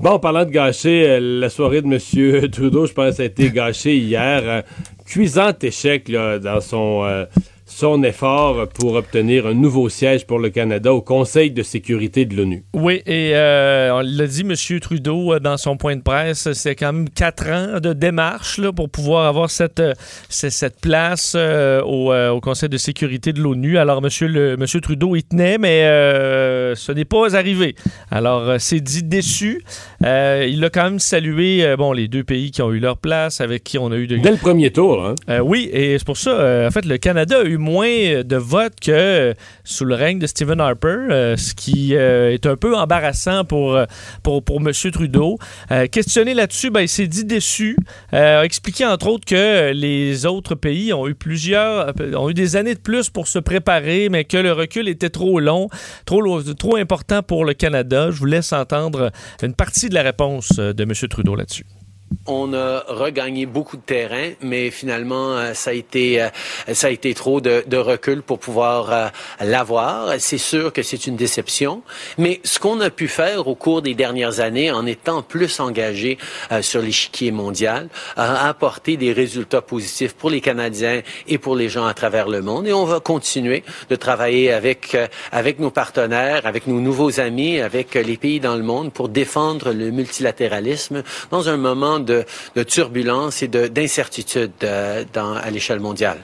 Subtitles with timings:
[0.00, 2.50] Bon, parlant de gâcher, euh, la soirée de M.
[2.50, 4.64] Trudeau, je pense, a été gâchée hier.
[5.04, 7.26] Cuisant échec là, dans son, euh,
[7.80, 12.36] son effort pour obtenir un nouveau siège pour le Canada au Conseil de sécurité de
[12.36, 12.62] l'ONU.
[12.74, 14.54] Oui, et euh, on l'a dit, M.
[14.80, 18.70] Trudeau, euh, dans son point de presse, c'est quand même quatre ans de démarche là,
[18.70, 19.94] pour pouvoir avoir cette, euh,
[20.28, 23.78] cette place euh, au, euh, au Conseil de sécurité de l'ONU.
[23.78, 24.10] Alors, M.
[24.28, 25.80] Le, monsieur Trudeau y tenait, mais
[26.76, 27.76] ce n'est pas arrivé.
[28.10, 29.64] Alors, c'est dit déçu.
[30.02, 33.64] Il a quand même salué bon, les deux pays qui ont eu leur place, avec
[33.64, 34.18] qui on a eu de...
[34.18, 35.14] Dès le premier tour, hein?
[35.40, 38.80] Oui, et c'est pour ça, en fait, le Canada a eu moins euh, de votes
[38.80, 43.44] que sous le règne de Stephen Harper, euh, ce qui euh, est un peu embarrassant
[43.44, 43.84] pour, euh,
[44.22, 44.72] pour, pour M.
[44.92, 45.38] Trudeau.
[45.92, 47.76] Questionné là-dessus, ben, il s'est dit déçu,
[48.12, 52.74] a expliqué entre autres que les autres pays ont eu plusieurs, ont eu des années
[52.74, 55.68] de plus pour se préparer, mais que le recul était trop long,
[56.06, 58.10] trop, trop important pour le Canada.
[58.10, 59.10] Je vous laisse entendre
[59.42, 60.92] une partie de la réponse de M.
[61.08, 61.64] Trudeau là-dessus.
[62.26, 66.28] On a regagné beaucoup de terrain, mais finalement, euh, ça a été, euh,
[66.72, 69.08] ça a été trop de, recul pour pouvoir euh,
[69.40, 70.14] l'avoir.
[70.18, 71.82] C'est sûr que c'est une déception,
[72.18, 76.18] mais ce qu'on a pu faire au cours des dernières années, en étant plus engagé
[76.60, 81.86] sur l'échiquier mondial, a apporté des résultats positifs pour les Canadiens et pour les gens
[81.86, 82.66] à travers le monde.
[82.66, 84.96] Et on va continuer de travailler avec,
[85.32, 89.72] avec nos partenaires, avec nos nouveaux amis, avec les pays dans le monde pour défendre
[89.72, 92.24] le multilatéralisme dans un moment de,
[92.56, 96.18] de turbulence et de- d'incertitude euh, à l'échelle mondiale.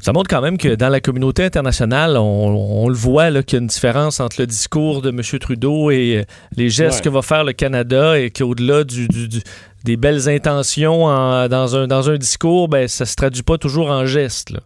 [0.00, 3.60] Ça montre quand même que dans la communauté internationale, on, on le voit qu'il y
[3.60, 5.20] a une différence entre le discours de M.
[5.38, 6.24] Trudeau et euh,
[6.56, 7.04] les gestes Ouais.
[7.04, 9.42] que va faire le Canada et qu'au-delà du, du- du-
[9.84, 13.90] des belles intentions en- dans, un, dans un discours, ben, ça se traduit pas toujours
[13.90, 14.50] en gestes.
[14.50, 14.60] là.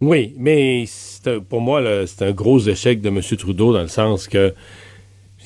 [0.00, 0.86] Oui, mais
[1.26, 3.20] un- pour moi, c'est un gros échec de M.
[3.38, 4.54] Trudeau dans le sens que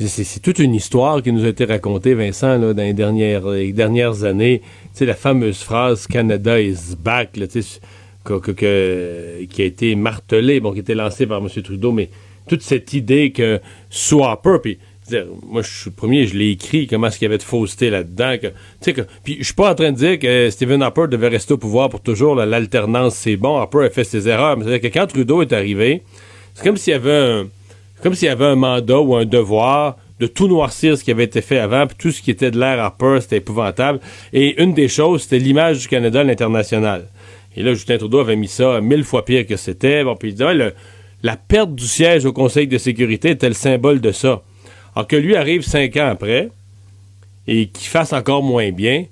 [0.07, 4.25] c'est toute une histoire qui nous a été racontée, Vincent, dans les dernières, les dernières
[4.25, 4.61] années.
[4.61, 7.31] Tu sais, la fameuse phrase Canada is back,
[8.25, 11.49] que- qui a été martelée, bon, qui a été lancée par M.
[11.63, 12.11] Trudeau, mais
[12.49, 13.61] toute cette idée que
[13.91, 14.79] sous Harper, puis
[15.47, 17.89] moi, je suis le premier, je l'ai écrit, comment est-ce qu'il y avait de fausseté
[17.91, 18.37] là-dedans.
[19.25, 21.89] Puis je suis pas en train de dire que Stephen Harper devait rester au pouvoir
[21.89, 25.41] pour toujours, l'alternance, c'est bon, Harper a fait ses erreurs, mais c'est-à-dire que quand Trudeau
[25.43, 26.03] est arrivé,
[26.55, 27.49] c'est comme s'il y avait un,
[28.03, 31.25] comme s'il y avait un mandat ou un devoir de tout noircir ce qui avait
[31.25, 34.01] été fait avant, puis tout ce qui était de l'air Harper, c'était épouvantable.
[34.33, 37.09] Et une des choses, c'était l'image du Canada à l'international.
[37.57, 40.05] Et là, Justin Trudeau avait mis ça mille fois pire que c'était.
[40.05, 40.75] Bon, puis il disait, ouais,
[41.23, 44.43] la perte du siège au Conseil de sécurité était le symbole de ça.
[44.95, 46.51] Alors que lui arrive cinq ans après
[47.47, 49.05] et qu'il fasse encore moins bien,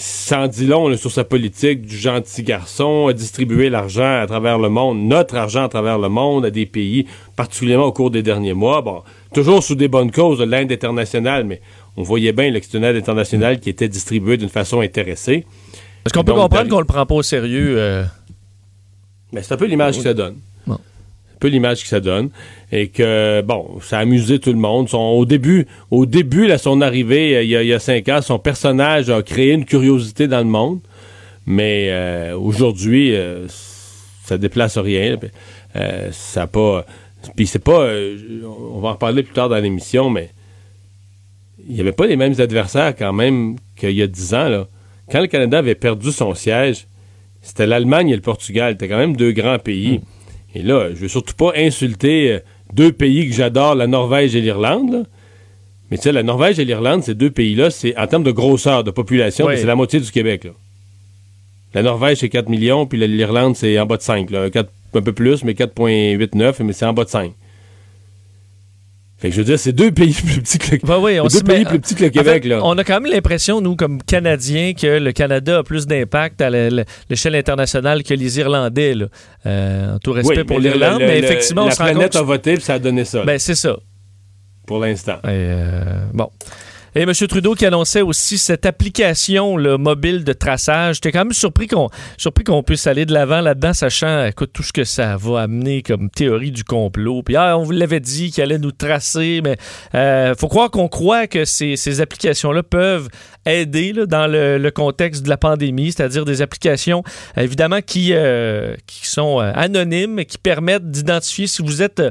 [0.00, 4.58] sans dit long là, sur sa politique du gentil garçon, à distribuer l'argent à travers
[4.58, 7.06] le monde, notre argent à travers le monde, à des pays,
[7.36, 8.80] particulièrement au cours des derniers mois.
[8.80, 9.02] Bon,
[9.34, 11.60] toujours sous des bonnes causes de l'aide internationale, mais
[11.98, 15.44] on voyait bien que c'était internationale qui était distribuée d'une façon intéressée.
[16.06, 17.74] Est-ce qu'on peut comprendre qu'on le prend pas au sérieux?
[17.76, 18.04] euh,
[19.32, 20.36] Mais c'est un peu l'image que ça donne.
[21.40, 22.30] Peu l'image que ça donne.
[22.70, 24.88] Et que, bon, ça a amusé tout le monde.
[24.92, 29.10] Au début, au début, là, son arrivée, euh, il y, a, cinq ans, son personnage
[29.10, 30.80] a créé une curiosité dans le monde.
[31.46, 33.46] Mais euh, aujourd'hui, euh,
[34.24, 35.18] ça déplace rien.
[35.76, 36.84] Euh, ça a pas.
[37.34, 37.88] Puis c'est pas.
[38.44, 40.30] on va en reparler plus tard dans l'émission, mais
[41.68, 44.48] il n'y avait pas les mêmes adversaires quand même qu'il y a dix ans.
[44.48, 44.68] Là.
[45.10, 46.86] Quand le Canada avait perdu son siège,
[47.42, 48.74] c'était l'Allemagne et le Portugal.
[48.74, 50.00] C'était quand même deux grands pays.
[50.54, 52.38] Et là, je veux surtout pas insulter euh,
[52.72, 55.06] deux pays que j'adore, la Norvège et l'Irlande.
[55.90, 58.84] Mais tu sais, la Norvège et l'Irlande, ces deux pays-là, c'est en termes de grosseur,
[58.84, 59.54] de population, Oui.
[59.56, 60.44] c'est la moitié du Québec.
[60.44, 60.50] là.
[61.74, 64.30] La Norvège, c'est 4 millions, puis la- l'Irlande, c'est en bas de 5.
[64.30, 64.50] Là.
[64.50, 67.32] Quatre- un peu plus, mais 4,89, mais c'est en bas de 5.
[69.20, 71.26] Fait que je veux dire, c'est deux pays plus petits que le, Ben oui, on
[71.26, 72.44] deux pays met- plus petits que le fait, Québec.
[72.46, 72.60] là.
[72.64, 76.48] On a quand même l'impression, nous, comme Canadiens, que le Canada a plus d'impact à
[76.50, 78.94] l'échelle internationale que les Irlandais.
[78.94, 79.06] Là.
[79.46, 81.78] Euh, en tout respect Oui, pour le- l'Irlande, le- mais le- effectivement, on la se
[81.78, 81.94] rend compte.
[81.96, 83.76] planète a voté, puis ça a donné ça, Ben, c'est ça.
[84.66, 85.18] pour l'instant.
[85.26, 85.82] Euh,
[86.14, 86.30] bon.
[86.94, 87.12] Et M.
[87.12, 90.96] Trudeau qui annonçait aussi cette application mobile de traçage.
[90.96, 94.64] J'étais quand même surpris qu'on surpris qu'on puisse aller de l'avant là-dedans, sachant écoute, tout
[94.64, 97.22] ce que ça va amener comme théorie du complot.
[97.22, 99.56] Puis ah, on vous l'avait dit qu'il allait nous tracer, mais
[99.94, 103.08] euh, faut croire qu'on croit que ces, ces applications-là peuvent
[103.46, 107.02] aider dans le, contexte de la pandémie, c'est-à-dire des applications
[107.36, 112.02] évidemment qui, euh, qui sont euh, anonymes, qui permettent d'identifier si vous êtes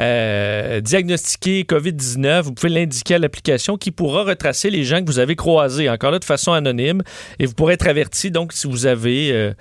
[0.00, 5.18] euh, diagnostiqué COVID-19, vous pouvez l'indiquer à l'application qui pourra retracer les gens que vous
[5.18, 7.02] avez croisés, encore là de façon anonyme,
[7.38, 9.52] et vous pourrez être averti donc si vous avez euh,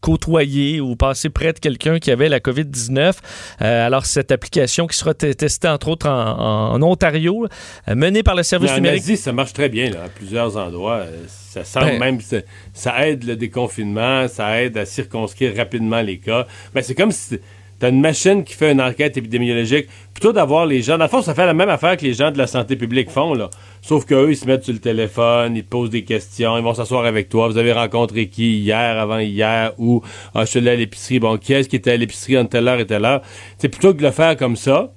[0.00, 3.14] côtoyer ou passer près de quelqu'un qui avait la COVID-19.
[3.62, 7.46] Euh, alors, cette application qui sera testée, entre autres, en, en Ontario,
[7.88, 9.02] euh, menée par le service en numérique.
[9.02, 10.98] Asie, ça marche très bien, là, à plusieurs endroits.
[10.98, 12.36] Euh, Ça semble Ben- même, ça,
[12.72, 16.46] ça aide le déconfinement, ça aide à circonscrire rapidement les cas.
[16.74, 17.40] Mais c'est comme si
[17.78, 20.98] t'as une machine qui fait une enquête épidémiologique, plutôt d'avoir les gens.
[20.98, 23.10] Dans le fond, ça fait la même affaire que les gens de la santé publique
[23.10, 23.50] font, là.
[23.82, 26.74] Sauf qu'eux, ils se mettent sur le téléphone, ils te posent des questions, ils vont
[26.74, 27.48] s'asseoir avec toi.
[27.48, 30.02] Vous avez rencontré qui hier, avant hier, ou
[30.34, 31.20] ah, je suis allé à l'épicerie.
[31.20, 33.22] Bon, qui est-ce qui était à l'épicerie entre telle heure et telle heure?
[33.58, 34.92] C'est plutôt que de le faire comme ça.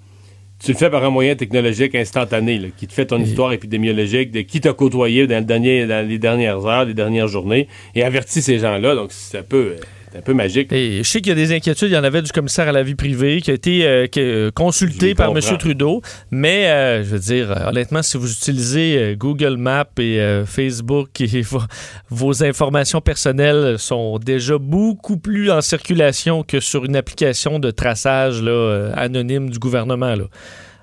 [0.63, 4.29] Tu le fais par un moyen technologique instantané, là, qui te fait ton histoire épidémiologique
[4.29, 8.03] de qui t'a côtoyé dans, le dernier, dans les dernières heures, les dernières journées, et
[8.03, 8.93] avertit ces gens-là.
[8.93, 9.75] Donc, c'est un peu, euh,
[10.11, 10.71] c'est un peu magique.
[10.73, 11.89] Et je sais qu'il y a des inquiétudes.
[11.89, 14.19] Il y en avait du commissaire à la vie privée qui a été euh, qui,
[14.19, 15.31] euh, consulté par.
[15.31, 15.39] M.
[15.57, 16.01] Trudeau.
[16.31, 21.41] Mais, euh, je veux dire, honnêtement, si vous utilisez Google Maps et euh, Facebook, et
[21.41, 21.61] vos,
[22.09, 28.41] vos informations personnelles sont déjà beaucoup plus en circulation que sur une application de traçage
[28.41, 30.15] là, anonyme du gouvernement.
[30.15, 30.25] Là.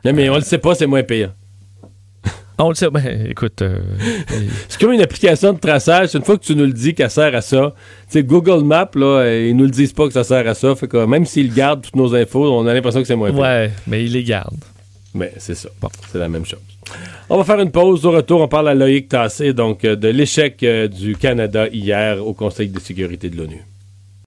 [0.04, 1.32] Non, mais on le sait pas, c'est moins payant.
[2.58, 2.90] On le sait.
[2.90, 3.78] Ben, écoute, euh,
[4.68, 6.14] C'est comme une application de traçage.
[6.14, 7.72] Une fois que tu nous le dis qu'elle sert à ça,
[8.06, 10.54] tu sais, Google Maps, là, euh, ils nous le disent pas que ça sert à
[10.54, 10.74] ça.
[10.74, 13.70] Fait que même s'ils gardent toutes nos infos, on a l'impression que c'est moins ouais,
[13.86, 14.56] mais il les garde.
[15.14, 15.68] Mais c'est ça.
[15.80, 16.60] Bon, c'est la même chose.
[17.30, 18.04] On va faire une pause.
[18.04, 22.34] Au retour, on parle à Loïc Tassé, donc euh, de l'échec du Canada hier au
[22.34, 23.62] Conseil de sécurité de l'ONU.